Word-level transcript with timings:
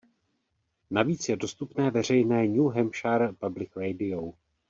Navíc 0.91 1.29
je 1.29 1.35
dostupné 1.35 1.91
veřejné 1.91 2.47
"New 2.47 2.67
Hampshire 2.75 3.29
Public 3.39 3.71
Radio". 3.75 4.33